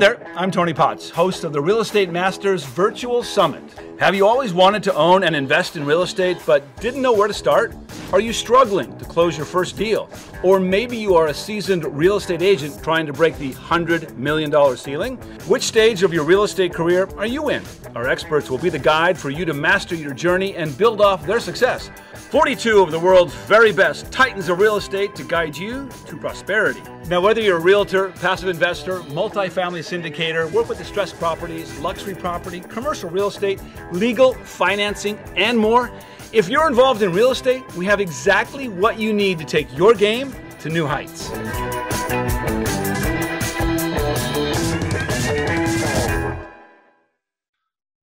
[0.00, 3.62] there, I'm Tony Potts, host of the Real Estate Masters Virtual Summit.
[3.98, 7.28] Have you always wanted to own and invest in real estate but didn't know where
[7.28, 7.74] to start?
[8.12, 10.10] Are you struggling to close your first deal?
[10.42, 14.76] Or maybe you are a seasoned real estate agent trying to break the $100 million
[14.76, 15.16] ceiling?
[15.46, 17.62] Which stage of your real estate career are you in?
[17.94, 21.24] Our experts will be the guide for you to master your journey and build off
[21.24, 21.88] their success.
[22.30, 26.82] 42 of the world's very best titans of real estate to guide you to prosperity.
[27.06, 32.58] Now, whether you're a realtor, passive investor, multifamily syndicator, work with distressed properties, luxury property,
[32.58, 33.60] commercial real estate,
[33.92, 35.92] legal, financing, and more,
[36.32, 39.94] if you're involved in real estate, we have exactly what you need to take your
[39.94, 41.28] game to new heights.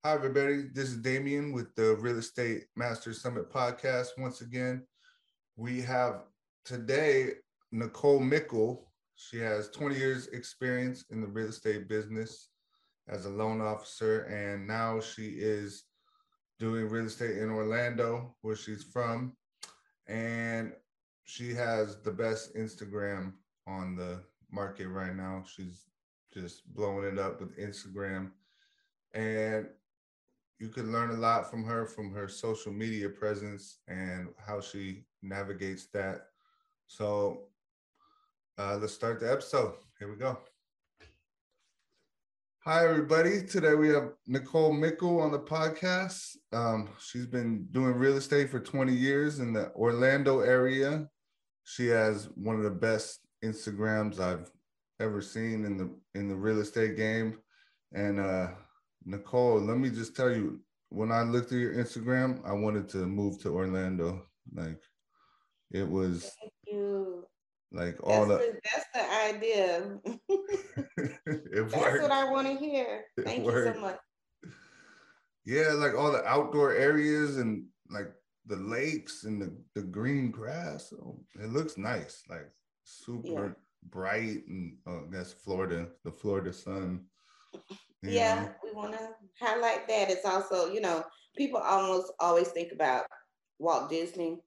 [0.04, 0.64] Hi, everybody.
[0.74, 4.08] This is Damien with the Real Estate Master Summit podcast.
[4.18, 4.86] Once again,
[5.56, 6.24] we have
[6.64, 7.30] today
[7.72, 8.90] Nicole Mickle.
[9.16, 12.50] She has 20 years experience in the real estate business
[13.08, 15.84] as a loan officer, and now she is
[16.58, 19.32] doing real estate in Orlando, where she's from.
[20.06, 20.72] And
[21.24, 23.34] she has the best Instagram
[23.66, 25.44] on the market right now.
[25.46, 25.84] She's
[26.32, 28.30] just blowing it up with Instagram.
[29.14, 29.66] And
[30.58, 35.04] you can learn a lot from her from her social media presence and how she
[35.22, 36.26] navigates that.
[36.86, 37.42] So
[38.58, 39.74] uh, let's start the episode.
[39.98, 40.38] Here we go.
[42.68, 43.40] Hi, everybody.
[43.46, 46.36] Today we have Nicole Mickle on the podcast.
[46.52, 51.08] Um, she's been doing real estate for 20 years in the Orlando area.
[51.64, 54.50] She has one of the best Instagrams I've
[55.00, 57.38] ever seen in the in the real estate game.
[57.94, 58.48] And uh,
[59.02, 62.98] Nicole, let me just tell you, when I looked at your Instagram, I wanted to
[62.98, 64.26] move to Orlando.
[64.52, 64.82] Like
[65.70, 67.27] it was Thank you.
[67.72, 69.98] Like all That's the the, that's the idea.
[71.56, 72.02] it that's worked.
[72.02, 73.04] what I want to hear.
[73.18, 73.98] It Thank you so much.
[75.44, 78.12] Yeah, like all the outdoor areas and like
[78.46, 80.90] the lakes and the, the green grass.
[80.90, 82.50] So it looks nice, like
[82.84, 83.56] super
[83.90, 87.04] bright and oh, that's Florida, the Florida sun.
[88.02, 88.50] Yeah, know?
[88.62, 89.08] we want to
[89.40, 90.10] highlight that.
[90.10, 91.04] It's also, you know,
[91.36, 93.04] people almost always think about
[93.58, 94.38] Walt Disney.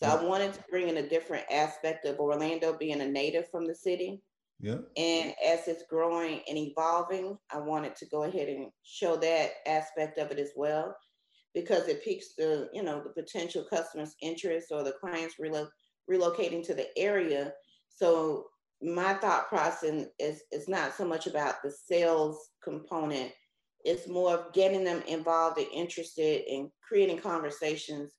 [0.00, 3.66] So I wanted to bring in a different aspect of Orlando being a native from
[3.66, 4.22] the city.
[4.60, 4.78] Yeah.
[4.96, 10.18] And as it's growing and evolving, I wanted to go ahead and show that aspect
[10.18, 10.96] of it as well,
[11.54, 15.68] because it piques the, you know, the potential customers' interest or the clients relo-
[16.10, 17.52] relocating to the area.
[17.88, 18.46] So
[18.80, 23.32] my thought process is is not so much about the sales component.
[23.84, 28.12] It's more of getting them involved and interested in creating conversations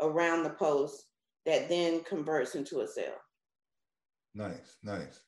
[0.00, 1.05] around the post
[1.46, 3.14] that then converts into a sale.
[4.34, 5.20] Nice, nice.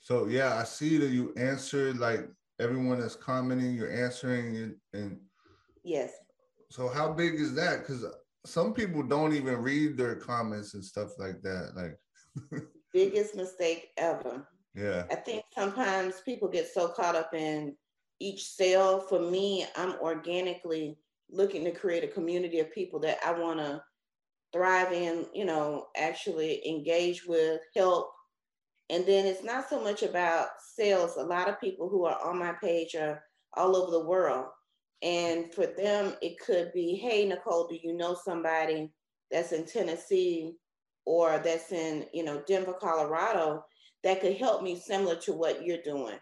[0.00, 2.28] So yeah, I see that you answered like
[2.60, 4.74] everyone that's commenting, you're answering it.
[4.92, 5.20] And
[5.84, 6.12] Yes.
[6.70, 7.80] so how big is that?
[7.80, 8.04] Because
[8.44, 11.72] some people don't even read their comments and stuff like that.
[11.74, 12.62] Like,
[12.92, 14.46] Biggest mistake ever.
[14.74, 17.76] yeah, I think sometimes people get so caught up in
[18.20, 19.00] each sale.
[19.00, 20.98] For me, I'm organically
[21.30, 23.82] looking to create a community of people that I want to
[24.52, 28.10] thrive in, you know, actually engage with, help.
[28.90, 31.16] And then it's not so much about sales.
[31.16, 33.22] A lot of people who are on my page are
[33.54, 34.46] all over the world.
[35.02, 38.92] And for them, it could be, hey, Nicole, do you know somebody
[39.30, 40.54] that's in Tennessee
[41.06, 43.64] or that's in, you know, Denver, Colorado
[44.04, 46.18] that could help me similar to what you're doing?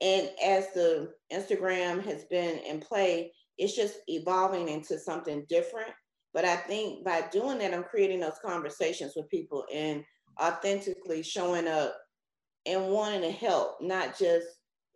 [0.00, 5.92] And as the Instagram has been in play, it's just evolving into something different.
[6.34, 10.04] But I think by doing that, I'm creating those conversations with people and
[10.40, 11.94] authentically showing up
[12.66, 14.46] and wanting to help, not just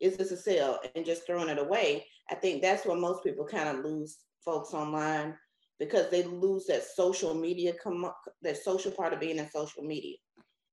[0.01, 2.07] is this a sale and just throwing it away.
[2.31, 5.35] I think that's where most people kind of lose folks online
[5.79, 10.17] because they lose that social media, com- that social part of being in social media.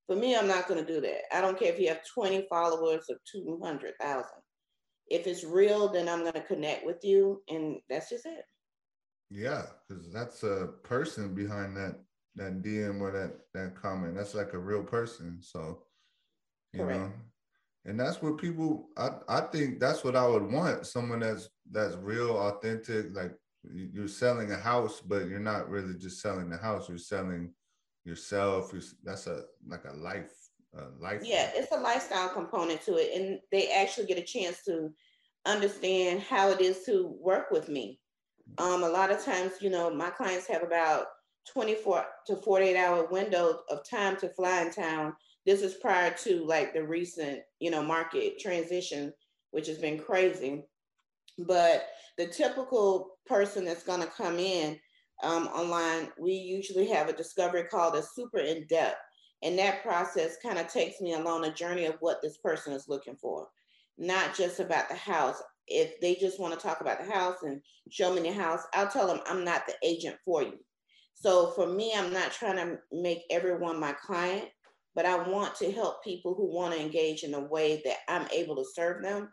[0.08, 1.36] For me, I'm not going to do that.
[1.36, 4.26] I don't care if you have 20 followers or 200,000.
[5.10, 8.44] If it's real, then I'm going to connect with you, and that's just it.
[9.34, 11.96] Yeah, because that's a person behind that
[12.36, 14.16] that DM or that that comment.
[14.16, 15.40] That's like a real person.
[15.42, 15.84] So,
[16.72, 17.00] you Correct.
[17.00, 17.12] know,
[17.86, 18.90] and that's what people.
[18.96, 20.86] I I think that's what I would want.
[20.86, 23.08] Someone that's that's real, authentic.
[23.16, 23.34] Like
[23.64, 26.88] you- you're selling a house, but you're not really just selling the house.
[26.88, 27.54] You're selling
[28.06, 28.72] yourself.
[28.72, 30.32] You're, that's a like a life.
[30.78, 31.22] A life.
[31.24, 34.94] Yeah, it's a lifestyle component to it, and they actually get a chance to
[35.46, 38.00] understand how it is to work with me.
[38.58, 41.08] Um, a lot of times, you know, my clients have about
[41.52, 45.14] 24 to 48 hour window of time to fly in town.
[45.46, 49.14] This is prior to like the recent, you know, market transition
[49.54, 50.64] which has been crazy.
[51.38, 51.86] But
[52.18, 54.80] the typical person that's going to come in
[55.22, 58.98] um, online, we usually have a discovery call that's super in depth.
[59.44, 62.90] And that process kind of takes me along a journey of what this person is
[62.90, 63.48] looking for,
[63.98, 65.42] not just about the house.
[65.68, 68.90] If they just want to talk about the house and show me the house, I'll
[68.90, 70.60] tell them I'm not the agent for you.
[71.16, 74.50] So for me, I'm not trying to make everyone my client,
[74.96, 78.28] but I want to help people who want to engage in a way that I'm
[78.34, 79.30] able to serve them.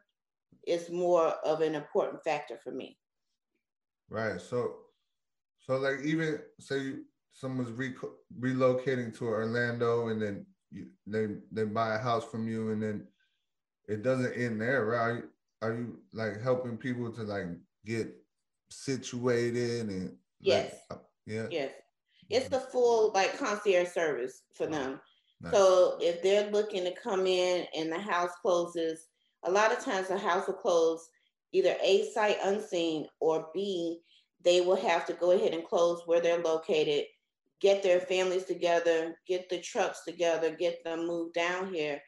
[0.65, 2.99] It's more of an important factor for me.
[4.09, 4.41] Right.
[4.41, 4.77] So,
[5.61, 6.95] so like even say
[7.33, 7.95] someone's re-
[8.39, 13.07] relocating to Orlando, and then you, they they buy a house from you, and then
[13.89, 15.25] it doesn't end there, right?
[15.63, 17.47] Are you, like helping people to like
[17.85, 18.15] get
[18.71, 21.73] situated and yes, like, uh, yeah, yes,
[22.31, 25.01] it's the full like concierge service for them.
[25.43, 25.53] Nice.
[25.53, 29.09] So if they're looking to come in and the house closes,
[29.45, 31.09] a lot of times the house will close
[31.53, 34.01] either A sight unseen or B,
[34.45, 37.05] they will have to go ahead and close where they're located,
[37.61, 42.01] get their families together, get the trucks together, get them moved down here.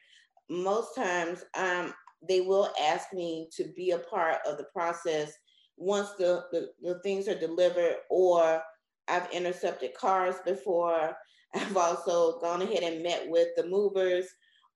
[0.49, 1.93] Most times um,
[2.27, 5.33] they will ask me to be a part of the process
[5.77, 8.61] once the, the, the things are delivered or
[9.07, 11.15] I've intercepted cars before.
[11.55, 14.25] I've also gone ahead and met with the movers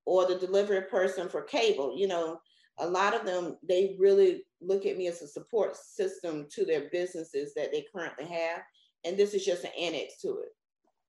[0.05, 1.97] or the delivery person for cable.
[1.97, 2.39] You know,
[2.79, 6.89] a lot of them, they really look at me as a support system to their
[6.91, 8.61] businesses that they currently have.
[9.05, 10.50] And this is just an annex to it.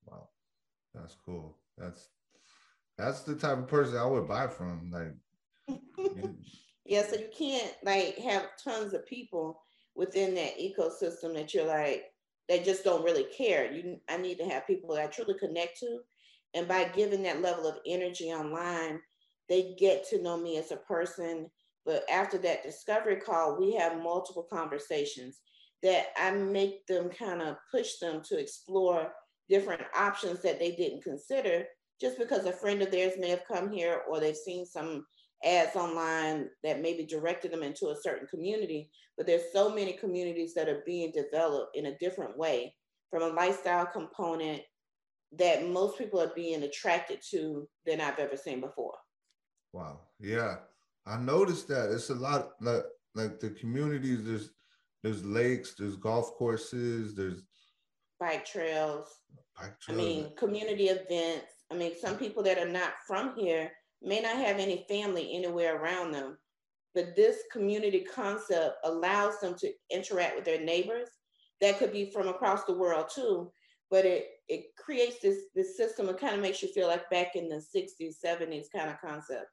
[0.06, 0.29] Wow.
[0.94, 1.56] That's cool.
[1.76, 2.08] That's
[2.96, 4.91] that's the type of person I would buy from.
[4.93, 5.14] Like
[6.85, 9.61] yeah, so you can't like have tons of people
[9.94, 12.05] within that ecosystem that you're like,
[12.49, 13.70] that just don't really care.
[13.70, 15.99] You, I need to have people that I truly connect to.
[16.55, 19.00] And by giving that level of energy online,
[19.49, 21.50] they get to know me as a person.
[21.85, 25.41] But after that discovery call, we have multiple conversations
[25.82, 29.12] that I make them kind of push them to explore
[29.49, 31.65] different options that they didn't consider
[32.00, 35.05] just because a friend of theirs may have come here or they've seen some
[35.44, 40.55] ads online that maybe directed them into a certain community, but there's so many communities
[40.55, 42.75] that are being developed in a different way
[43.11, 44.62] from a lifestyle component
[45.32, 48.94] that most people are being attracted to than I've ever seen before.
[49.73, 50.00] Wow.
[50.19, 50.56] Yeah.
[51.06, 52.84] I noticed that it's a lot like
[53.14, 54.50] like the communities there's
[55.02, 57.43] there's lakes, there's golf courses, there's
[58.19, 59.08] bike trails.
[59.58, 60.00] Bike trails.
[60.00, 61.52] I mean, community events.
[61.70, 63.70] I mean, some people that are not from here
[64.03, 66.39] may not have any family anywhere around them,
[66.95, 71.09] but this community concept allows them to interact with their neighbors.
[71.61, 73.50] That could be from across the world too,
[73.91, 76.09] but it it creates this this system.
[76.09, 79.47] It kind of makes you feel like back in the 60s, 70s kind of concept.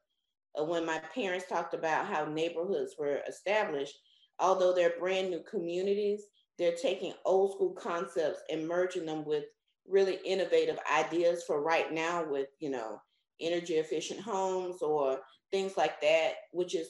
[0.54, 3.94] When my parents talked about how neighborhoods were established,
[4.38, 6.22] although they're brand new communities,
[6.58, 9.44] they're taking old school concepts and merging them with
[9.86, 13.00] really innovative ideas for right now with you know
[13.40, 16.88] energy efficient homes or things like that, which is,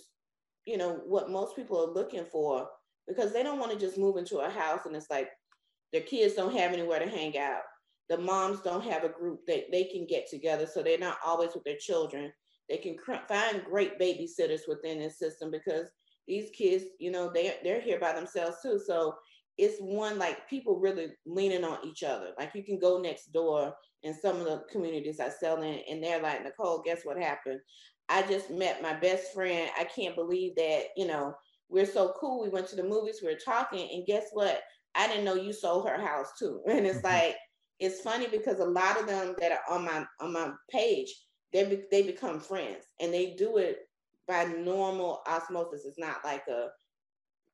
[0.64, 2.69] you know, what most people are looking for
[3.06, 5.28] because they don't want to just move into a house and it's like
[5.93, 7.62] their kids don't have anywhere to hang out.
[8.08, 11.54] The moms don't have a group that they can get together, so they're not always
[11.54, 12.32] with their children.
[12.69, 15.88] They can cr- find great babysitters within this system because
[16.26, 18.80] these kids, you know, they they're here by themselves too.
[18.85, 19.14] So
[19.59, 22.30] it's one like people really leaning on each other.
[22.38, 23.75] Like you can go next door
[24.06, 27.60] in some of the communities I sell in, and they're like, Nicole, guess what happened?
[28.08, 29.68] I just met my best friend.
[29.76, 31.34] I can't believe that, you know,
[31.68, 32.40] we're so cool.
[32.40, 34.62] We went to the movies, we are talking, and guess what?
[34.94, 36.62] I didn't know you sold her house too.
[36.68, 37.06] And it's mm-hmm.
[37.06, 37.36] like,
[37.80, 41.12] it's funny because a lot of them that are on my on my page,
[41.52, 43.80] they be, they become friends, and they do it
[44.28, 45.84] by normal osmosis.
[45.84, 46.68] It's not like a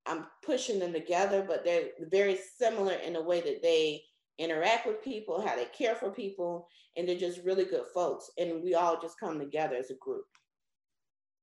[0.07, 4.03] I'm pushing them together, but they're very similar in the way that they
[4.43, 8.31] interact with people, how they care for people, and they're just really good folks.
[8.39, 10.25] And we all just come together as a group.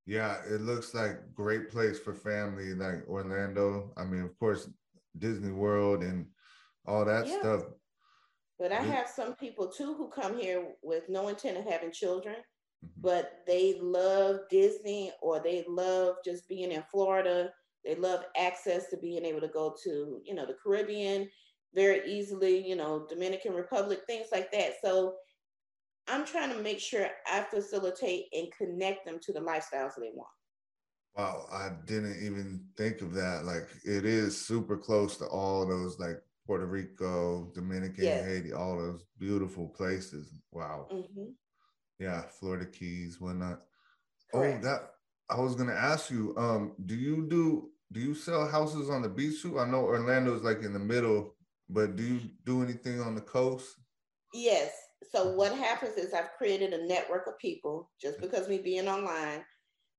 [0.06, 3.94] Yeah, it looks like great place for family like Orlando.
[3.96, 4.68] I mean, of course,
[5.18, 6.26] Disney World and
[6.88, 7.40] all that yeah.
[7.40, 7.64] stuff.
[8.58, 12.36] But I have some people too who come here with no intent of having children,
[12.36, 13.02] mm-hmm.
[13.02, 17.52] but they love Disney or they love just being in Florida.
[17.86, 21.30] They love access to being able to go to, you know, the Caribbean
[21.74, 24.74] very easily, you know, Dominican Republic, things like that.
[24.84, 25.16] So
[26.08, 30.30] I'm trying to make sure I facilitate and connect them to the lifestyles they want.
[31.16, 33.44] Wow, I didn't even think of that.
[33.44, 38.26] Like it is super close to all those like Puerto Rico, Dominican, yes.
[38.26, 40.34] Haiti, all those beautiful places.
[40.52, 40.88] Wow.
[40.92, 41.32] Mm-hmm.
[42.00, 43.62] Yeah, Florida Keys, whatnot.
[44.34, 44.64] Oh, Correct.
[44.64, 44.82] Oh, that
[45.30, 49.10] I was gonna ask you, um, do you do do you sell houses on the
[49.10, 49.60] beach too?
[49.60, 51.36] I know Orlando's like in the middle,
[51.70, 53.76] but do you do anything on the coast?
[54.34, 54.72] Yes.
[55.12, 59.44] So what happens is I've created a network of people just because me being online,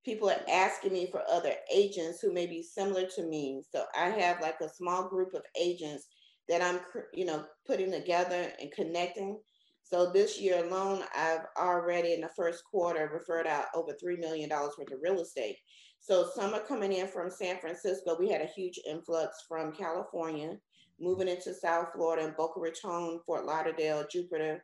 [0.04, 3.62] people are asking me for other agents who may be similar to me.
[3.70, 6.06] So I have like a small group of agents
[6.48, 6.80] that I'm,
[7.12, 9.38] you know, putting together and connecting.
[9.82, 14.48] So this year alone, I've already in the first quarter referred out over $3 million
[14.50, 15.56] worth of real estate.
[15.98, 18.16] So some are coming in from San Francisco.
[18.18, 20.56] We had a huge influx from California,
[21.00, 24.62] moving into South Florida and Boca Raton, Fort Lauderdale, Jupiter.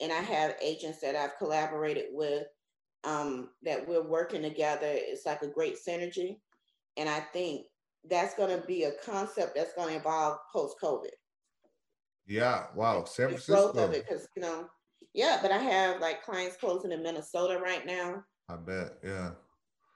[0.00, 2.46] And I have agents that I've collaborated with
[3.04, 4.88] um, that we're working together.
[4.90, 6.38] It's like a great synergy.
[6.96, 7.66] And I think
[8.08, 11.10] that's going to be a concept that's going to evolve post COVID.
[12.26, 12.64] Yeah.
[12.74, 13.04] Wow.
[13.04, 13.72] San Francisco.
[13.72, 14.66] Growth of it, because you know,
[15.14, 15.38] yeah.
[15.40, 18.24] But I have like clients closing in Minnesota right now.
[18.48, 18.98] I bet.
[19.04, 19.30] Yeah.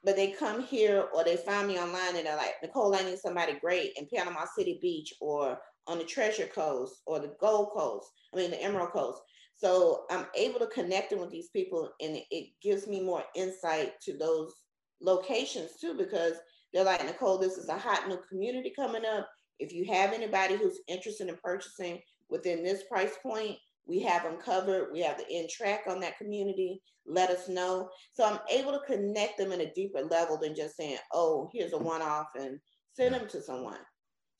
[0.03, 3.19] But they come here or they find me online and they're like, Nicole, I need
[3.19, 8.11] somebody great in Panama City Beach or on the Treasure Coast or the Gold Coast.
[8.33, 9.21] I mean, the Emerald Coast.
[9.57, 14.01] So I'm able to connect them with these people, and it gives me more insight
[14.03, 14.55] to those
[15.03, 16.35] locations too, because
[16.73, 19.29] they're like, Nicole, this is a hot new community coming up.
[19.59, 24.37] If you have anybody who's interested in purchasing within this price point, we have them
[24.37, 24.93] covered.
[24.93, 26.81] We have the in track on that community.
[27.07, 27.91] Let us know.
[28.13, 31.73] So I'm able to connect them in a deeper level than just saying, oh, here's
[31.73, 32.61] a one off and
[32.93, 33.79] send them to someone.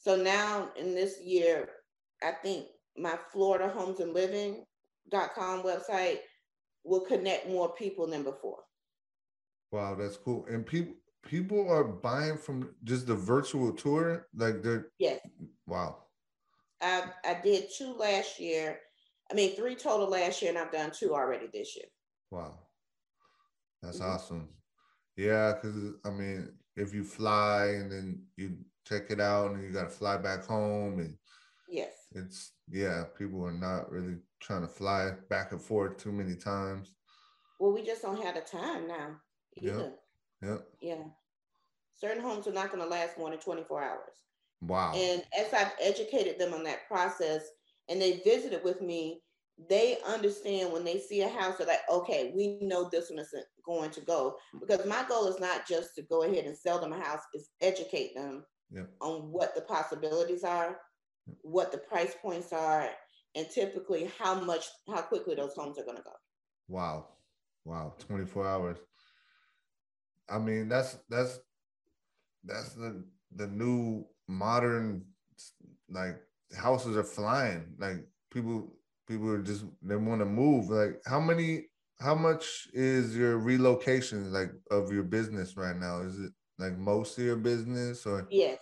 [0.01, 1.69] So now in this year,
[2.23, 2.67] I think
[2.97, 4.65] my Florida Homes and Living
[5.13, 6.19] com website
[6.85, 8.61] will connect more people than before.
[9.71, 10.47] Wow, that's cool.
[10.49, 15.21] And people people are buying from just the virtual tour, like they're yes.
[15.67, 16.05] Wow.
[16.81, 18.79] I I did two last year.
[19.31, 21.87] I mean three total last year, and I've done two already this year.
[22.31, 22.55] Wow,
[23.83, 24.11] that's mm-hmm.
[24.11, 24.49] awesome.
[25.17, 29.71] Yeah, because I mean, if you fly and then you check it out, and you
[29.71, 31.17] got to fly back home, and
[31.69, 36.37] yes, it's yeah, people are not really trying to fly back and forth too many
[36.37, 36.95] times.
[37.59, 39.17] Well, we just don't have the time now.
[39.57, 39.93] Either.
[40.43, 40.57] Yeah.
[40.81, 41.05] Yeah.
[41.95, 44.15] Certain homes are not going to last more than 24 hours.
[44.63, 44.93] Wow.
[44.95, 47.43] And as I've educated them on that process
[47.89, 49.21] and they visited with me,
[49.69, 53.45] they understand when they see a house, they're like, okay, we know this one isn't
[53.67, 54.37] going to go.
[54.59, 57.51] Because my goal is not just to go ahead and sell them a house, is
[57.61, 58.83] educate them yeah.
[59.01, 60.77] on what the possibilities are,
[61.43, 62.89] what the price points are,
[63.35, 66.13] and typically how much, how quickly those homes are going to go.
[66.69, 67.09] Wow.
[67.65, 67.95] Wow.
[67.99, 68.79] 24 hours.
[70.29, 71.41] I mean, that's, that's,
[72.45, 75.05] that's the, the new modern,
[75.89, 76.17] like
[76.57, 77.75] houses are flying.
[77.79, 78.73] Like people,
[79.09, 80.71] people are just, they want to move.
[80.71, 81.67] Like how many,
[82.01, 86.01] how much is your relocation like of your business right now?
[86.01, 88.27] Is it like most of your business or?
[88.31, 88.59] Yes.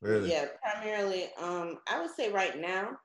[0.00, 0.30] Really?
[0.30, 1.28] Yeah, primarily.
[1.40, 2.98] Um, I would say right now,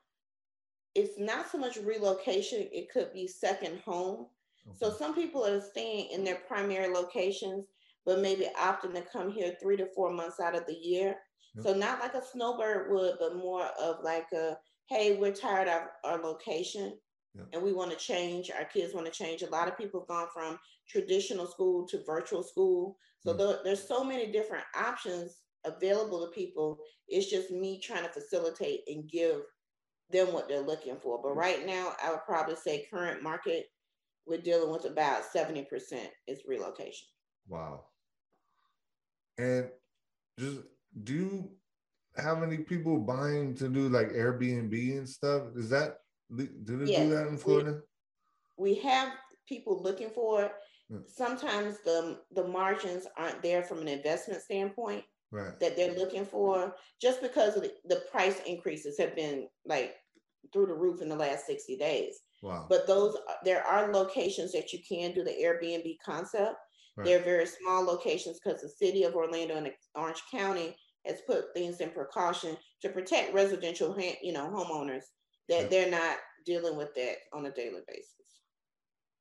[0.95, 4.25] it's not so much relocation, it could be second home.
[4.67, 4.77] Okay.
[4.79, 7.67] So some people are staying in their primary locations,
[8.03, 11.17] but maybe opting to come here three to four months out of the year.
[11.55, 11.65] Yep.
[11.65, 14.57] So not like a snowbird would, but more of like a,
[14.89, 16.97] hey, we're tired of our location
[17.37, 17.47] yep.
[17.53, 18.51] and we want to change.
[18.51, 19.41] Our kids want to change.
[19.41, 22.97] A lot of people have gone from traditional school to virtual school.
[23.19, 23.63] So mm.
[23.63, 26.79] there's so many different options available to people.
[27.07, 29.41] It's just me trying to facilitate and give
[30.09, 31.21] them what they're looking for.
[31.21, 33.65] But right now, I would probably say current market,
[34.25, 35.65] we're dealing with about 70%
[36.27, 37.07] is relocation.
[37.47, 37.85] Wow.
[39.37, 39.69] And
[40.39, 40.61] just
[41.03, 41.49] do you
[42.15, 45.43] have any people buying to do like Airbnb and stuff?
[45.55, 45.99] Is that
[46.35, 47.81] do they yes, do that in Florida?
[48.57, 49.13] We, we have
[49.47, 50.51] people looking for it.
[50.91, 50.99] Hmm.
[51.07, 55.59] Sometimes the the margins aren't there from an investment standpoint right.
[55.59, 59.95] that they're looking for, just because the, the price increases have been like
[60.53, 62.19] through the roof in the last 60 days.
[62.41, 62.67] Wow.
[62.69, 66.55] But those there are locations that you can do the Airbnb concept.
[66.95, 67.05] Right.
[67.05, 71.79] They're very small locations because the city of Orlando and Orange County has put things
[71.79, 75.03] in precaution to protect residential, you know, homeowners
[75.49, 75.67] that yeah.
[75.67, 78.13] they're not dealing with that on a daily basis.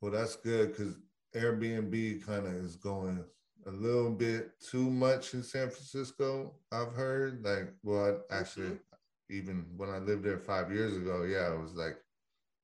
[0.00, 0.96] Well, that's good because
[1.34, 3.24] Airbnb kind of is going
[3.66, 6.54] a little bit too much in San Francisco.
[6.70, 9.36] I've heard like, well, actually, mm-hmm.
[9.36, 11.96] even when I lived there five years ago, yeah, it was like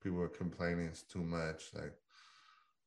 [0.02, 1.70] people were complaining it's too much.
[1.74, 1.94] Like,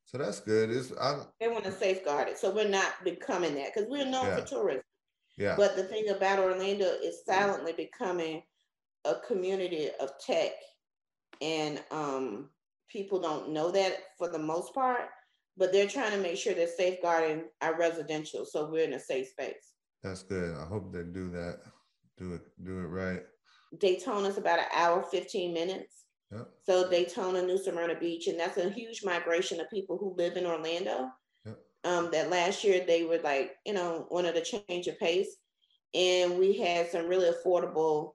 [0.04, 0.70] so that's good.
[0.70, 4.26] It's I, they want to safeguard it, so we're not becoming that because we're known
[4.26, 4.36] yeah.
[4.36, 4.82] for tourism.
[5.36, 5.54] Yeah.
[5.56, 8.42] But the thing about Orlando is silently becoming
[9.06, 10.52] a community of tech,
[11.40, 12.50] and um,
[12.90, 15.08] people don't know that for the most part
[15.56, 19.28] but they're trying to make sure they're safeguarding our residential, so we're in a safe
[19.28, 19.72] space.
[20.02, 20.54] That's good.
[20.54, 21.60] I hope they do that.
[22.18, 22.42] Do it.
[22.64, 23.22] Do it right.
[23.78, 26.04] Daytona's about an hour, 15 minutes.
[26.30, 26.48] Yep.
[26.64, 30.46] So Daytona, New Smyrna Beach, and that's a huge migration of people who live in
[30.46, 31.08] Orlando.
[31.44, 31.58] Yep.
[31.84, 35.36] Um, that last year they were like, you know, wanted to change of pace.
[35.94, 38.12] And we had some really affordable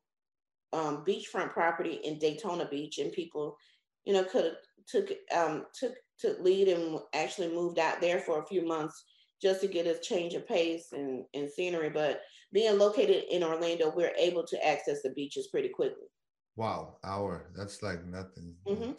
[0.73, 3.57] um, beachfront property in Daytona Beach, and people,
[4.05, 4.55] you know, could
[4.87, 9.03] took um, took took lead and actually moved out there for a few months
[9.41, 11.89] just to get a change of pace and, and scenery.
[11.89, 12.21] But
[12.53, 16.07] being located in Orlando, we're able to access the beaches pretty quickly.
[16.55, 17.49] Wow, hour.
[17.55, 18.55] That's like nothing.
[18.67, 18.95] Mhm.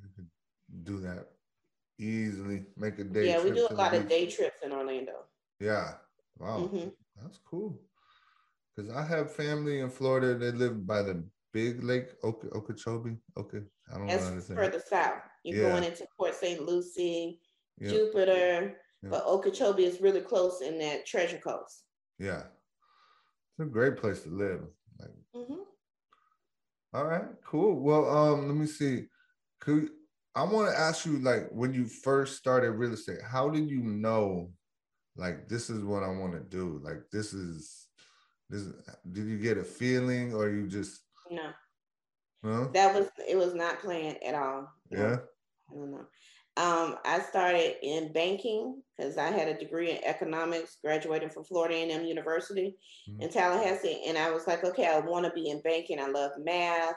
[0.00, 0.30] You could
[0.84, 1.28] do that
[1.98, 2.66] easily.
[2.76, 3.30] Make a day.
[3.30, 4.08] yeah, we do a lot of beach.
[4.08, 5.24] day trips in Orlando.
[5.60, 5.94] Yeah.
[6.38, 6.68] Wow.
[6.72, 6.92] Mhm.
[7.20, 7.80] That's cool.
[8.76, 10.36] Cause I have family in Florida.
[10.36, 13.16] They live by the big lake, Oka- Okeechobee.
[13.36, 13.60] Okay,
[13.92, 15.22] I don't That's further south.
[15.44, 15.70] You're Yeah.
[15.70, 16.60] going into Port St.
[16.60, 17.40] Lucie,
[17.78, 19.10] Yeah, Jupiter, Yeah.
[19.10, 21.84] but Okeechobee is really close in that Treasure Coast.
[22.18, 22.46] yeah.
[23.56, 24.62] It's a great place to live.
[24.98, 25.66] Like, Mhm.
[26.92, 27.80] all right, cool.
[27.80, 29.08] Well, um, let me see.
[29.60, 29.90] Could
[30.34, 33.80] I want to ask you, like, when you first started real estate, how did you
[33.84, 34.52] know,
[35.14, 36.80] like, this is what I want to do?
[36.82, 37.83] Like, this is
[38.54, 38.72] this.
[39.12, 41.52] Did you get a feeling, or you just, No,
[42.44, 42.68] huh?
[42.72, 44.68] that was it was not planned at all.
[44.90, 45.00] No.
[45.00, 45.16] Yeah.
[45.70, 46.06] I don't know.
[46.56, 51.74] Um, I started in banking because I had a degree in economics, graduating from Florida
[51.74, 52.76] A&M University
[53.08, 53.22] Mhm.
[53.22, 55.98] in Tallahassee, and I was like, okay, I want to be in banking.
[55.98, 56.94] I love math.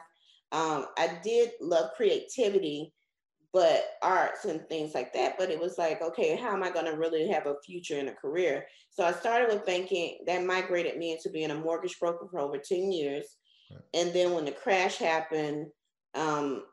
[0.51, 2.93] Um, I did love creativity,
[3.53, 5.37] but arts and things like that.
[5.37, 8.09] But it was like, okay, how am I going to really have a future in
[8.09, 8.65] a career?
[8.89, 10.19] So I started with banking.
[10.27, 13.37] That migrated me into being a mortgage broker for over ten years,
[13.71, 13.81] Right.
[13.93, 15.67] and then when the crash happened.
[16.15, 16.63] Um,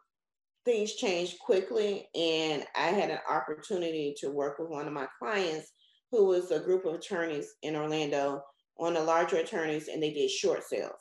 [0.64, 5.72] things changed quickly and i had an opportunity to work with one of my clients
[6.10, 8.42] who was a group of attorneys in orlando
[8.76, 10.92] one of the larger attorneys and they did short sales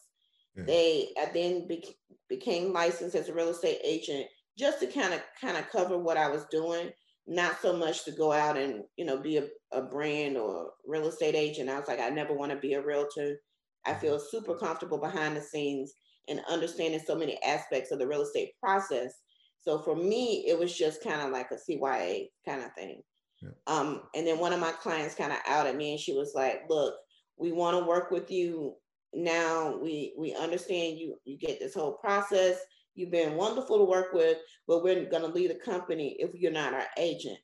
[0.55, 0.63] Yeah.
[0.65, 1.95] they I then bec-
[2.29, 6.17] became licensed as a real estate agent just to kind of kind of cover what
[6.17, 6.89] i was doing
[7.25, 11.07] not so much to go out and you know be a, a brand or real
[11.07, 13.37] estate agent i was like i never want to be a realtor
[13.85, 15.93] i feel super comfortable behind the scenes
[16.29, 19.23] and understanding so many aspects of the real estate process
[19.63, 23.01] so for me, it was just kind of like a CYA kind of thing.
[23.41, 23.49] Yeah.
[23.67, 26.63] Um, and then one of my clients kind of outed me and she was like,
[26.69, 26.95] look,
[27.37, 28.75] we want to work with you
[29.13, 29.77] now.
[29.77, 32.57] We we understand you you get this whole process.
[32.95, 36.73] You've been wonderful to work with, but we're gonna leave the company if you're not
[36.73, 37.37] our agent.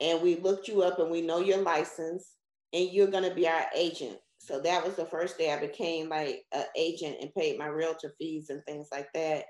[0.00, 2.34] And we looked you up and we know your license
[2.72, 4.18] and you're gonna be our agent.
[4.38, 8.14] So that was the first day I became like an agent and paid my realtor
[8.18, 9.44] fees and things like that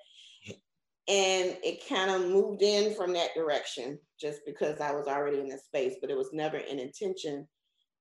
[1.06, 5.48] and it kind of moved in from that direction just because I was already in
[5.48, 7.46] this space, but it was never an intention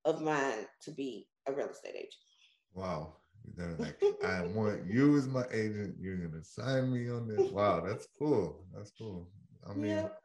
[0.06, 2.14] of mine to be a real estate agent.
[2.74, 3.16] Wow.
[3.56, 5.96] They're like, I want you as my agent.
[6.00, 7.52] You're gonna sign me on this.
[7.52, 8.66] Wow, that's cool.
[8.74, 9.30] That's cool.
[9.70, 10.18] I mean, Yep.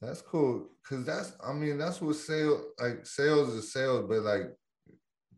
[0.00, 0.68] that's cool.
[0.88, 4.54] Cause that's I mean, that's what sales like sales is sales, but like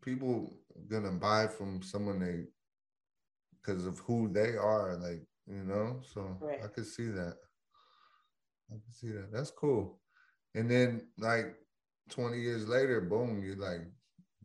[0.02, 0.52] people
[0.88, 2.44] gonna buy from someone they
[3.62, 6.00] because of who they are, like, you know.
[6.12, 6.74] So I Correct.
[6.74, 7.37] could see that.
[8.70, 9.32] I can see that.
[9.32, 10.00] That's cool.
[10.54, 11.54] And then like
[12.10, 13.80] 20 years later, boom, you're like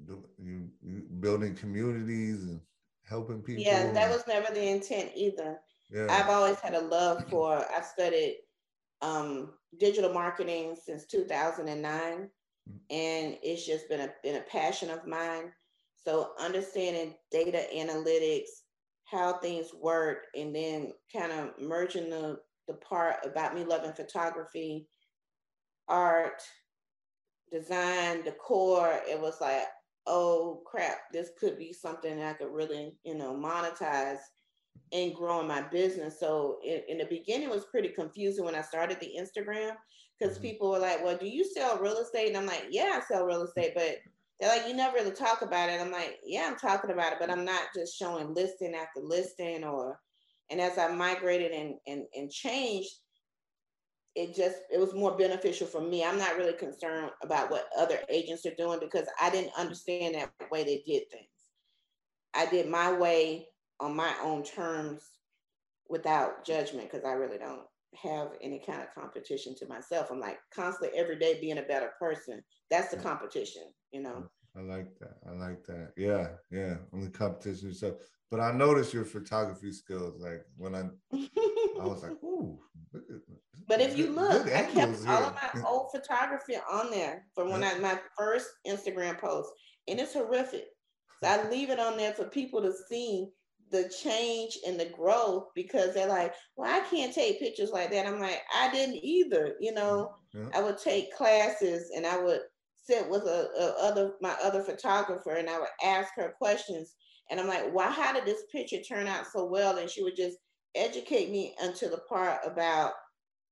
[0.08, 2.62] you, you building communities and
[3.08, 3.64] helping people.
[3.64, 5.60] Yeah, that was never the intent either.
[5.90, 6.08] yeah.
[6.10, 8.38] I've always had a love for, I've studied
[9.02, 12.30] um, digital marketing since 2009,
[12.92, 15.52] and it's just been a, been a passion of mine.
[15.96, 18.50] So understanding data analytics,
[19.06, 24.88] how things work, and then kind of merging the, the part about me loving photography,
[25.88, 26.42] art,
[27.52, 29.64] design, decor, it was like,
[30.10, 34.20] oh crap, this could be something I could really, you know, monetize
[34.94, 36.20] and growing my business.
[36.20, 39.78] So in, in the beginning, it was pretty confusing when I started the Instagram
[40.20, 40.42] because Mhm.
[40.42, 43.26] people were like, "Well, do you sell real estate?" And I'm like, "Yeah, I sell
[43.26, 44.00] real estate," but
[44.40, 47.20] they're like, "You never really talk about it." I'm like, "Yeah, I'm talking about it,
[47.20, 50.02] but I'm not just showing listing after listing or."
[50.52, 52.92] And as I migrated and and and changed,
[54.20, 56.04] it just it was more beneficial for me.
[56.04, 60.34] I'm not really concerned about what other agents are doing because I didn't understand that
[60.52, 61.30] way they did things.
[62.34, 63.48] I did my way
[63.80, 65.04] on my own terms
[65.88, 67.62] without judgment because I really don't
[67.96, 70.10] have any kind of competition to myself.
[70.12, 72.44] I'm like constantly every day being a better person.
[72.70, 74.30] That's the competition, you know.
[74.58, 75.16] I like that.
[75.26, 75.94] I like that.
[75.96, 76.76] Yeah, yeah.
[76.94, 77.94] Only competition stuff.
[78.30, 80.22] But I noticed your photography skills.
[80.22, 82.60] Like when I, I was like, "Ooh,
[82.94, 83.29] look at
[83.70, 87.64] But if you look, I kept all of my old photography on there from when
[87.64, 89.48] I my first Instagram post,
[89.88, 90.66] and it's horrific.
[91.24, 93.28] So I leave it on there for people to see
[93.72, 98.08] the change and the growth because they're like, well, I can't take pictures like that.
[98.08, 99.54] I'm like, I didn't either.
[99.60, 100.48] You know, yeah.
[100.56, 102.42] I would take classes and I would
[102.74, 106.96] sit with a, a, other my other photographer and I would ask her questions.
[107.30, 107.92] And I'm like, why?
[107.92, 109.78] How did this picture turn out so well?
[109.78, 110.38] And she would just
[110.74, 112.94] educate me until the part about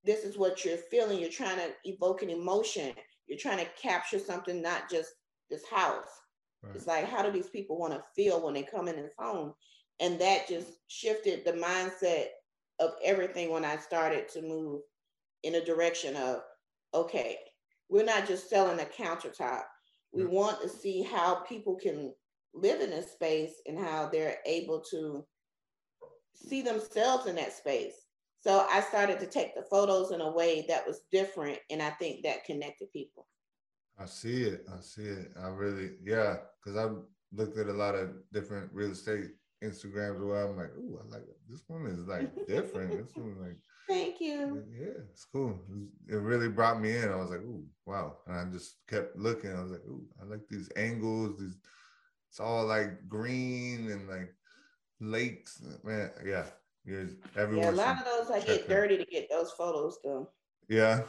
[0.07, 1.19] this is what you're feeling.
[1.19, 2.93] You're trying to evoke an emotion.
[3.27, 5.11] You're trying to capture something, not just
[5.51, 6.07] this house.
[6.63, 6.75] Right.
[6.75, 9.53] It's like, how do these people want to feel when they come in this home?
[9.99, 12.27] And that just shifted the mindset
[12.79, 14.81] of everything when I started to move
[15.43, 16.39] in a direction of,
[16.93, 17.37] okay,
[17.89, 19.63] we're not just selling a countertop.
[20.13, 20.31] We right.
[20.31, 22.13] want to see how people can
[22.53, 25.25] live in this space and how they're able to
[26.33, 28.06] see themselves in that space
[28.39, 31.89] so I started to take the photos in a way that was different, and I
[31.91, 33.27] think that connected people.
[33.99, 34.65] I see it.
[34.71, 35.31] I see it.
[35.41, 36.97] I really, yeah, because I've
[37.33, 39.31] looked at a lot of different real estate
[39.63, 41.37] Instagrams where I'm like, oh, I like it.
[41.49, 42.91] this one is like different.
[42.91, 43.57] this one like.
[43.87, 44.63] Thank you.
[44.77, 45.57] Yeah, it's cool.
[46.09, 47.09] It really brought me in.
[47.09, 48.17] I was like, oh, wow.
[48.27, 49.51] And I just kept looking.
[49.51, 51.39] I was like, oh, I like these angles.
[51.39, 51.57] These,
[52.29, 54.33] it's all like green and like
[54.99, 55.63] lakes.
[55.83, 56.43] Man, yeah,
[56.87, 57.03] yeah,
[57.37, 60.25] a lot of those I get dirty to get those photos done.
[60.69, 61.01] Yeah.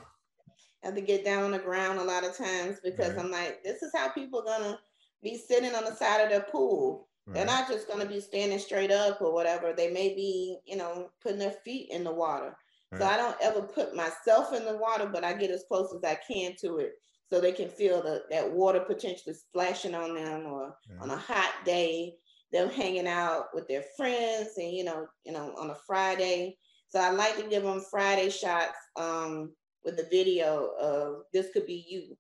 [0.82, 3.24] I have to get down on the ground a lot of times because right.
[3.24, 4.78] I'm like, this is how people are gonna
[5.22, 7.08] be sitting on the side of their pool.
[7.26, 7.36] Right.
[7.36, 9.72] They're not just gonna be standing straight up or whatever.
[9.72, 12.56] They may be, you know, putting their feet in the water.
[12.90, 13.00] Right.
[13.00, 16.02] So I don't ever put myself in the water, but I get as close as
[16.02, 16.92] I can to it
[17.30, 21.02] so they can feel the, that water potentially splashing on them or yeah.
[21.02, 22.14] on a hot day
[22.52, 26.56] them hanging out with their friends and you know you know on a friday.
[26.88, 29.52] So i like to give them friday shots um,
[29.84, 32.16] with the video of this could be you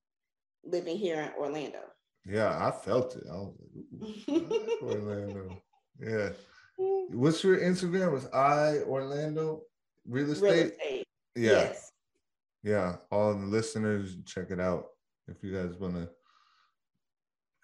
[0.64, 1.80] living here in orlando.
[2.26, 3.24] Yeah i felt it.
[3.30, 3.54] I was
[4.28, 5.62] like orlando.
[6.00, 6.30] Yeah.
[6.76, 8.12] What's your instagram?
[8.12, 9.62] Was i orlando
[10.06, 11.06] real estate, real estate.
[11.34, 11.50] yeah.
[11.50, 11.92] Yes.
[12.62, 14.86] yeah all the listeners check it out.
[15.26, 16.08] If you guys want to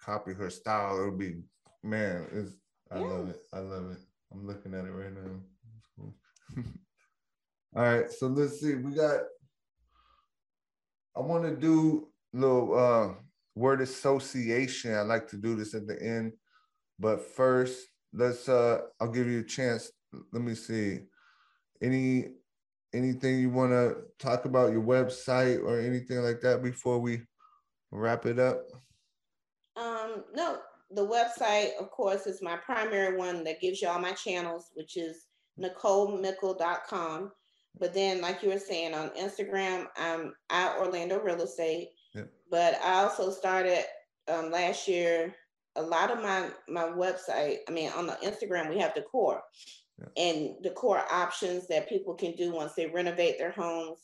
[0.01, 1.41] copy her style it'll be
[1.85, 2.51] man, it's
[2.91, 3.05] I yeah.
[3.05, 3.39] love it.
[3.53, 3.99] I love it.
[4.31, 5.31] I'm looking at it right now.
[5.77, 6.13] It's cool.
[7.75, 8.75] All right, so let's see.
[8.75, 9.21] We got.
[11.15, 13.13] I want to do a little uh,
[13.55, 14.93] word association.
[14.93, 16.33] I like to do this at the end,
[16.99, 18.49] but first, let's.
[18.49, 19.91] uh I'll give you a chance.
[20.31, 20.99] Let me see.
[21.81, 22.29] Any
[22.93, 27.21] anything you want to talk about your website or anything like that before we
[27.91, 28.61] wrap it up?
[29.75, 30.59] Um, no,
[30.91, 34.97] the website, of course, is my primary one that gives you all my channels, which
[34.97, 35.27] is
[35.59, 37.31] NicoleMickle.com.
[37.77, 41.89] But then, like you were saying on Instagram, I'm at Orlando Real Estate.
[42.13, 42.31] Yep.
[42.49, 43.83] But I also started
[44.31, 45.35] um, last year
[45.75, 47.57] a lot of my my website.
[47.67, 49.41] I mean, on the Instagram, we have decor
[49.99, 50.09] yep.
[50.15, 53.99] and decor options that people can do once they renovate their homes.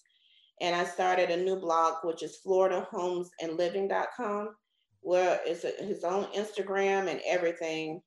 [0.59, 4.55] And I started a new blog, which is FloridaHomesAndLiving.com
[5.01, 8.01] where it's a, his own Instagram and everything.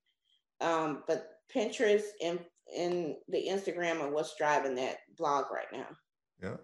[0.61, 2.41] Um, but Pinterest and
[2.77, 5.87] and the Instagram are what's driving that blog right now.
[6.43, 6.57] Yeah.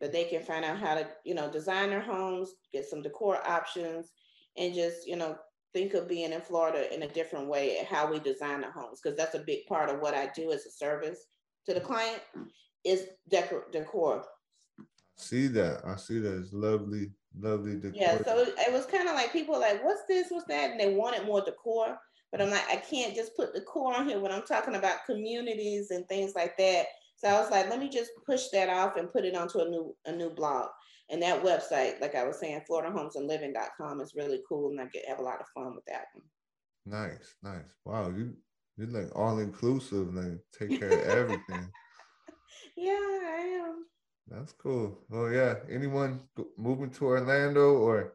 [0.00, 3.38] But they can find out how to, you know, design their homes, get some decor
[3.48, 4.10] options,
[4.58, 5.36] and just, you know,
[5.72, 9.00] think of being in Florida in a different way at how we design the homes.
[9.00, 11.26] Because that's a big part of what I do as a service
[11.66, 12.20] to the client
[12.84, 14.24] is decor decor.
[15.16, 15.82] See that.
[15.86, 16.38] I see that.
[16.40, 17.92] It's lovely Lovely decor.
[17.94, 20.70] Yeah, so it was kind of like people like, what's this, what's that?
[20.70, 21.98] And they wanted more decor.
[22.32, 25.90] But I'm like, I can't just put decor on here when I'm talking about communities
[25.90, 26.86] and things like that.
[27.16, 29.68] So I was like, let me just push that off and put it onto a
[29.68, 30.68] new a new blog.
[31.08, 35.20] And that website, like I was saying, FloridaHomesAndLiving.com is really cool, and I get have
[35.20, 36.24] a lot of fun with that one.
[36.84, 37.64] Nice, nice.
[37.84, 38.34] Wow, you
[38.76, 41.70] you're like all inclusive, like take care of everything.
[42.76, 43.86] yeah, I am.
[44.28, 44.98] That's cool.
[45.12, 46.20] Oh yeah, anyone
[46.56, 48.14] moving to Orlando or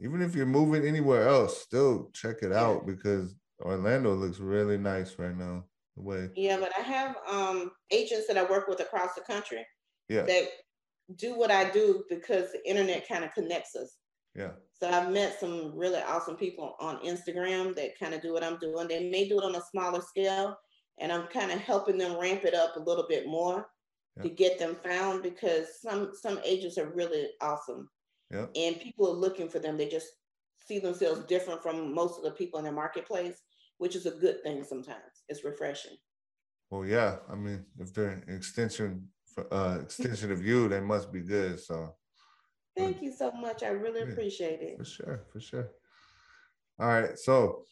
[0.00, 5.18] even if you're moving anywhere else, still check it out because Orlando looks really nice
[5.18, 5.64] right now.
[5.96, 6.28] The way.
[6.36, 9.66] Yeah, but I have um agents that I work with across the country.
[10.08, 10.22] Yeah.
[10.22, 10.48] That
[11.16, 13.96] do what I do because the internet kind of connects us.
[14.34, 14.50] Yeah.
[14.74, 18.58] So I've met some really awesome people on Instagram that kind of do what I'm
[18.58, 18.86] doing.
[18.86, 20.56] They may do it on a smaller scale,
[21.00, 23.66] and I'm kind of helping them ramp it up a little bit more
[24.18, 24.24] yeah.
[24.24, 27.88] to get them found because some some agents are really awesome.
[28.30, 28.46] Yeah.
[28.54, 29.76] And people are looking for them.
[29.76, 30.08] They just
[30.58, 33.42] see themselves different from most of the people in the marketplace,
[33.78, 35.24] which is a good thing sometimes.
[35.28, 35.96] It's refreshing.
[36.70, 37.16] Well, yeah.
[37.30, 39.08] I mean, if they're an extension
[39.50, 41.60] uh, extension of you, they must be good.
[41.60, 41.94] So
[42.76, 43.62] thank you so much.
[43.62, 44.78] I really yeah, appreciate it.
[44.78, 45.70] For sure, for sure.
[46.80, 47.64] All right, so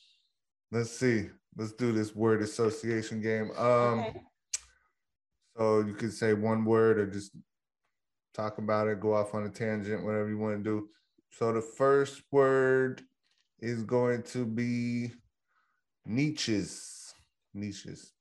[0.72, 1.28] let's see.
[1.56, 3.50] Let's do this word association game.
[3.56, 4.22] Um, okay.
[5.56, 7.32] So you could say one word or just
[8.34, 10.88] talk about it, go off on a tangent, whatever you want to do.
[11.30, 13.02] So the first word
[13.60, 15.12] is going to be
[16.04, 17.14] niches.
[17.54, 18.12] Niches.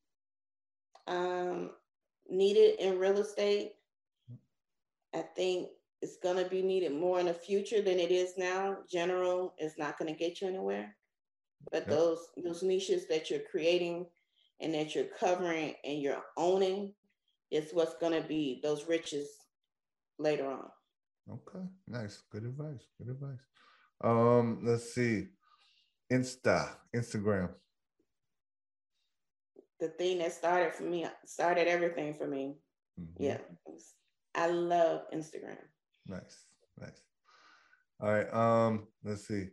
[1.08, 1.71] Um,
[2.30, 3.74] needed in real estate.
[5.13, 5.69] I think
[6.02, 8.78] it's going to be needed more in the future than it is now.
[8.89, 10.95] General is not going to get you anywhere.
[11.71, 11.89] But yep.
[11.89, 14.06] those those niches that you're creating
[14.60, 16.93] and that you're covering and you're owning
[17.55, 19.27] is what's going to be those riches
[20.19, 20.69] later on.
[21.29, 22.21] Okay, nice.
[22.31, 22.85] Good advice.
[22.97, 23.39] Good advice.
[24.03, 25.27] Um, let's see.
[26.11, 27.49] Insta, Instagram.
[29.79, 32.55] The thing that started for me, started everything for me.
[32.99, 33.23] Mm-hmm.
[33.23, 33.37] Yeah.
[34.35, 35.57] I love Instagram.
[36.07, 36.45] Nice.
[36.79, 37.01] Nice.
[38.01, 38.33] All right.
[38.33, 39.47] Um, let's see.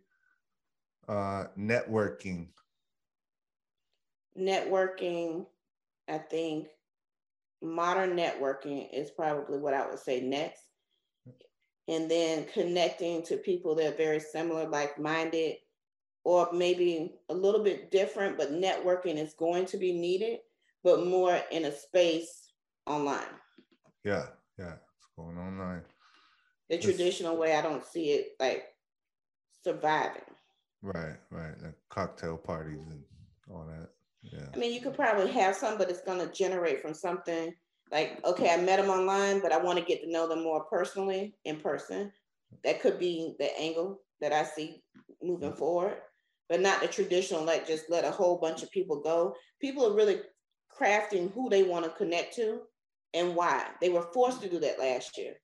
[1.08, 2.48] Uh networking.
[4.38, 5.46] Networking,
[6.08, 6.68] I think
[7.62, 10.62] modern networking is probably what I would say next
[11.88, 15.56] and then connecting to people that are very similar, like minded,
[16.24, 20.38] or maybe a little bit different, but networking is going to be needed,
[20.84, 22.52] but more in a space
[22.86, 23.20] online.
[24.04, 24.26] Yeah,
[24.58, 25.82] yeah, it's going online.
[26.68, 28.64] The it's, traditional way, I don't see it like
[29.64, 30.22] surviving.
[30.82, 31.60] Right, right.
[31.62, 33.02] Like cocktail parties and
[33.50, 33.88] all that.
[34.22, 34.46] Yeah.
[34.54, 37.52] I mean, you could probably have some, but it's going to generate from something
[37.92, 40.64] like okay i met them online but i want to get to know them more
[40.64, 42.10] personally in person.
[42.64, 44.82] That could be the angle that i see
[45.22, 45.58] moving mm-hmm.
[45.58, 45.98] forward
[46.48, 49.34] but not the traditional like just let a whole bunch of people go.
[49.60, 50.20] People are really
[50.78, 52.60] crafting who they want to connect to
[53.14, 53.68] and why.
[53.80, 55.34] They were forced to do that last year.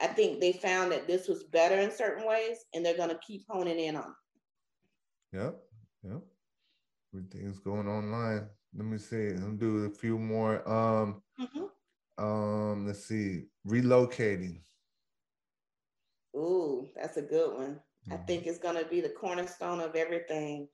[0.00, 3.18] I think they found that this was better in certain ways and they're going to
[3.26, 4.14] keep honing in on
[5.32, 5.56] yep
[6.02, 6.22] yep
[7.12, 9.30] everything's going online let me see.
[9.40, 10.68] I'll do a few more.
[10.68, 12.24] Um, mm-hmm.
[12.24, 13.46] um, let's see.
[13.66, 14.60] Relocating.
[16.36, 17.80] Ooh, that's a good one.
[18.08, 18.12] Mm-hmm.
[18.12, 20.68] I think it's gonna be the cornerstone of everything,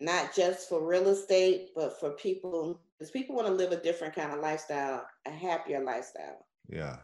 [0.00, 2.80] not just for real estate, but for people.
[2.98, 6.46] Because people want to live a different kind of lifestyle, a happier lifestyle.
[6.68, 6.98] Yeah.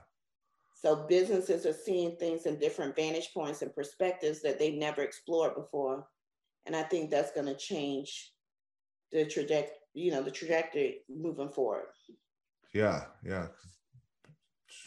[0.81, 5.57] So businesses are seeing things in different vantage points and perspectives that they've never explored
[5.57, 6.07] before,
[6.69, 8.33] and I think that's going to change
[9.11, 11.87] the trajectory you know the trajectory moving forward
[12.73, 13.49] yeah yeah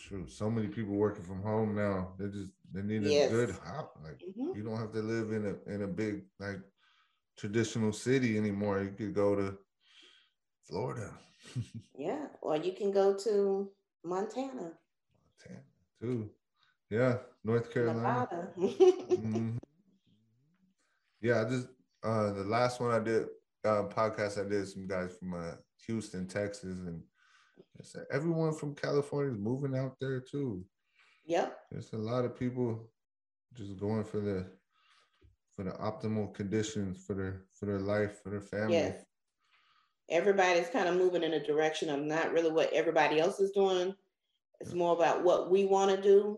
[0.07, 0.27] True.
[0.27, 2.13] So many people working from home now.
[2.19, 3.31] They just they need yes.
[3.31, 3.95] a good hop.
[4.03, 4.55] Like mm-hmm.
[4.55, 6.59] you don't have to live in a in a big like
[7.37, 8.81] traditional city anymore.
[8.83, 9.57] You could go to
[10.67, 11.11] Florida.
[11.97, 13.71] yeah, or you can go to
[14.03, 14.73] Montana.
[15.39, 15.63] Montana
[15.99, 16.29] too.
[16.89, 18.49] Yeah, North Carolina.
[18.59, 19.57] mm-hmm.
[21.21, 21.67] Yeah, I just
[22.03, 23.27] uh the last one I did
[23.63, 25.53] uh, podcast I did, some guys from uh,
[25.85, 27.01] Houston, Texas, and
[27.81, 30.63] said everyone from California is moving out there too.
[31.25, 31.57] Yep.
[31.71, 32.89] There's a lot of people
[33.55, 34.45] just going for the
[35.55, 38.73] for the optimal conditions for their for their life, for their family.
[38.73, 39.03] Yes.
[40.09, 43.95] Everybody's kind of moving in a direction of not really what everybody else is doing.
[44.59, 46.37] It's more about what we want to do.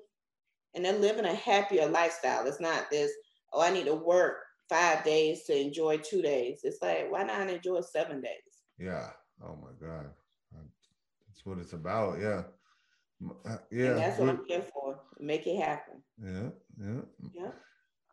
[0.75, 2.45] And they're living a happier lifestyle.
[2.45, 3.11] It's not this,
[3.51, 4.37] oh, I need to work
[4.73, 6.61] five days to enjoy two days.
[6.63, 8.63] It's like, why not enjoy seven days?
[8.79, 9.09] Yeah.
[9.43, 10.07] Oh my God.
[11.27, 12.19] That's what it's about.
[12.19, 12.43] Yeah.
[13.45, 13.91] Uh, yeah.
[13.91, 14.99] And that's what I'm here for.
[15.19, 16.01] Make it happen.
[16.23, 16.49] Yeah.
[16.81, 17.01] Yeah.
[17.33, 17.51] Yeah.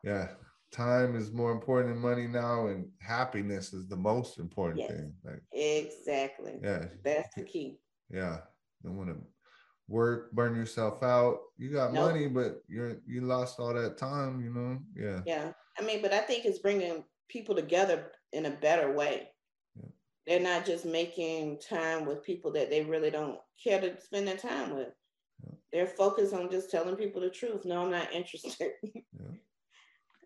[0.05, 0.29] Yeah.
[0.71, 4.91] Time is more important than money now, and happiness is the most important yes.
[4.91, 5.13] thing.
[5.25, 6.61] Like exactly.
[6.63, 6.87] Yeah.
[7.05, 7.79] That's the key.
[8.11, 8.39] Yeah.
[8.85, 9.17] Don't want to
[9.89, 11.39] work, burn yourself out.
[11.59, 12.13] You got nope.
[12.13, 14.41] money, but you're you lost all that time.
[14.41, 14.79] You know.
[14.97, 15.21] Yeah.
[15.27, 15.53] Yeah.
[15.81, 19.29] I mean, but I think it's bringing people together in a better way.
[19.77, 19.89] Yeah.
[20.27, 24.37] They're not just making time with people that they really don't care to spend their
[24.37, 24.89] time with.
[25.43, 25.55] Yeah.
[25.73, 27.65] They're focused on just telling people the truth.
[27.65, 28.73] No, I'm not interested.
[28.83, 29.01] Yeah.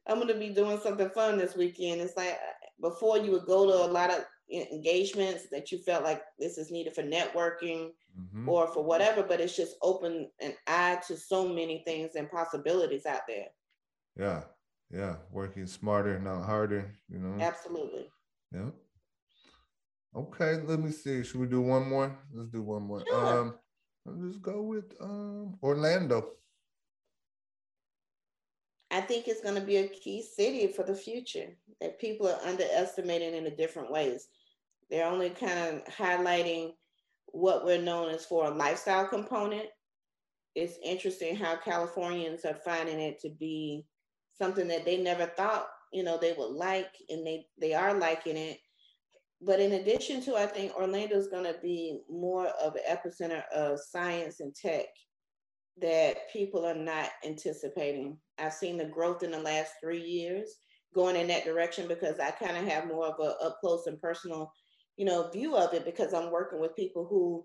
[0.07, 2.01] I'm going to be doing something fun this weekend.
[2.01, 2.39] It's like
[2.81, 6.71] before you would go to a lot of engagements that you felt like this is
[6.71, 8.47] needed for networking mm-hmm.
[8.47, 13.07] or for whatever, but it's just open an eye to so many things and possibilities
[13.07, 13.47] out there.
[14.19, 14.43] Yeah
[14.91, 17.43] yeah, working smarter, not harder, you know.
[17.43, 18.09] Absolutely.
[18.53, 18.71] Yeah.
[20.17, 21.25] Okay, let me see.
[21.25, 22.17] Should we do one more?
[22.33, 23.03] Let's do one more.
[23.07, 23.41] Sure.
[23.41, 23.55] Um,
[24.07, 26.31] let's go with um Orlando.
[28.91, 31.49] I think it's going to be a key city for the future
[31.81, 34.29] that people are underestimating in a different ways.
[34.89, 36.75] They're only kind of highlighting
[37.27, 39.67] what we're known as for a lifestyle component.
[40.55, 43.85] It's interesting how Californians are finding it to be
[44.37, 48.37] something that they never thought, you know, they would like, and they they are liking
[48.37, 48.59] it.
[49.41, 53.43] But in addition to, I think Orlando is going to be more of an epicenter
[53.55, 54.87] of science and tech
[55.81, 58.17] that people are not anticipating.
[58.39, 60.57] I've seen the growth in the last three years
[60.95, 64.01] going in that direction because I kind of have more of a up close and
[64.01, 64.53] personal,
[64.97, 67.45] you know, view of it because I'm working with people who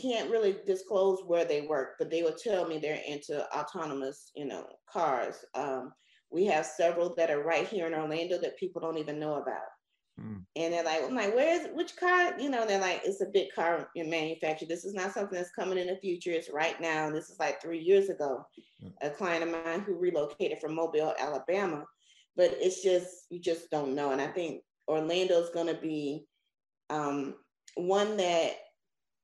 [0.00, 4.44] can't really disclose where they work, but they will tell me they're into autonomous, you
[4.44, 5.36] know, cars.
[5.54, 5.92] Um,
[6.30, 9.68] we have several that are right here in Orlando that people don't even know about.
[10.20, 10.44] Mm.
[10.56, 12.38] And they're like, I'm like, where is which car?
[12.38, 14.68] You know, they're like, it's a big car manufacturer.
[14.68, 16.30] This is not something that's coming in the future.
[16.30, 17.10] It's right now.
[17.10, 18.44] This is like three years ago.
[18.84, 18.92] Mm.
[19.02, 21.84] A client of mine who relocated from Mobile, Alabama.
[22.36, 24.12] But it's just you just don't know.
[24.12, 26.26] And I think Orlando's gonna be
[26.90, 27.34] um,
[27.76, 28.56] one that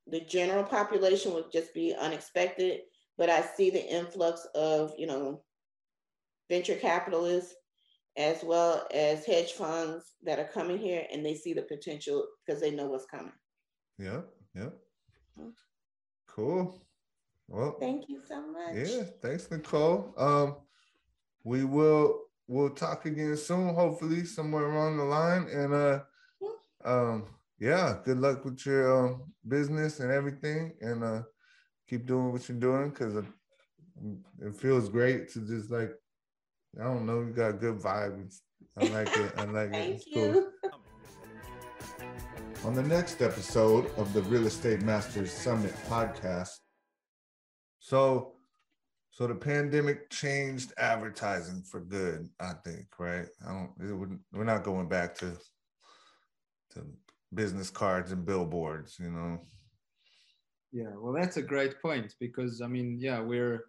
[0.07, 2.81] the general population would just be unexpected.
[3.19, 5.43] But I see the influx of, you know,
[6.49, 7.55] venture capitalists
[8.17, 12.61] as well as hedge funds that are coming here and they see the potential because
[12.61, 13.33] they know what's coming.
[13.99, 14.23] Yeah,
[14.55, 14.71] yeah.
[15.39, 15.51] Mm-hmm.
[16.27, 16.81] Cool.
[17.49, 18.75] Well, thank you so much.
[18.75, 20.13] Yeah, thanks, Nicole.
[20.17, 20.57] Um,
[21.45, 25.47] we will we'll talk again soon, hopefully somewhere along the line.
[25.53, 26.01] And uh,
[26.43, 26.91] mm-hmm.
[26.91, 27.27] um,
[27.59, 31.23] yeah, good luck with your um, business and everything, and uh,
[31.89, 35.93] keep doing what you're doing because it feels great to just like
[36.79, 37.21] I don't know.
[37.21, 38.41] You got good vibes.
[38.77, 39.33] I like it.
[39.39, 40.03] I like it.
[40.07, 40.51] It's cool.
[42.65, 46.59] On the next episode of the Real Estate Masters Summit podcast.
[47.79, 48.33] So,
[49.11, 52.29] so the pandemic changed advertising for good.
[52.41, 53.27] I think, right?
[53.47, 54.21] I don't.
[54.33, 55.33] we're not going back to
[56.75, 56.85] to
[57.33, 58.99] business cards and billboards.
[58.99, 59.41] You know.
[60.73, 63.67] Yeah, well, that's a great point because I mean, yeah, we're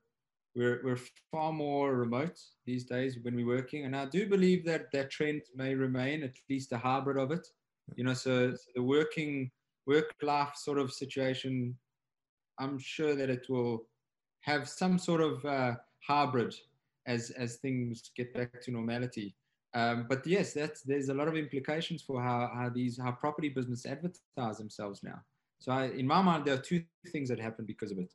[0.57, 0.99] we're, we're
[1.31, 3.85] far more remote these days when we're working.
[3.85, 7.47] And I do believe that that trend may remain, at least a hybrid of it.
[7.95, 9.51] You know, so, so the working
[9.85, 11.77] work life sort of situation,
[12.59, 13.85] I'm sure that it will
[14.41, 16.55] have some sort of uh, hybrid
[17.05, 19.35] as, as things get back to normality.
[19.75, 23.49] Um, but yes, that's, there's a lot of implications for how, how these how property
[23.49, 25.21] business advertise themselves now.
[25.59, 28.11] So I, in my mind, there are two things that happen because of it.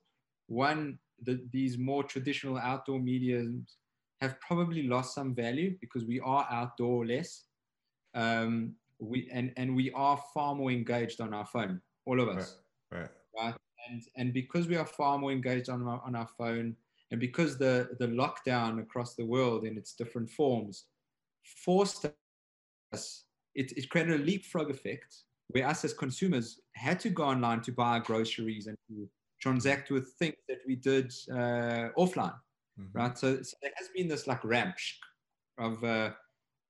[0.49, 3.77] One, the, these more traditional outdoor mediums
[4.21, 7.45] have probably lost some value because we are outdoor less.
[8.15, 12.59] Um, we and, and we are far more engaged on our phone, all of us.
[12.91, 13.01] Right.
[13.01, 13.11] right.
[13.45, 13.55] right?
[13.89, 16.77] And and because we are far more engaged on our, on our phone,
[17.11, 20.85] and because the the lockdown across the world in its different forms
[21.45, 22.07] forced
[22.93, 27.61] us, it, it created a leapfrog effect where us as consumers had to go online
[27.63, 29.09] to buy groceries and to
[29.43, 32.39] transact with things that we did uh, offline,
[32.79, 32.99] mm-hmm.
[32.99, 33.19] right?
[33.19, 34.77] So, so, there has been this like ramp
[35.59, 36.11] of uh,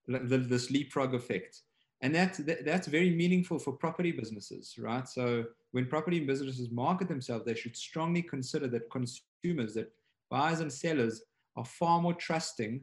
[0.07, 1.61] this leapfrog effect.
[2.01, 5.07] And that, that, that's very meaningful for property businesses, right?
[5.09, 9.93] So when property businesses market themselves, they should strongly consider that consumers, that
[10.29, 11.23] buyers and sellers
[11.57, 12.81] are far more trusting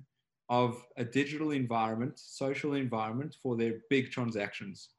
[0.48, 4.90] of a digital environment, social environment for their big transactions.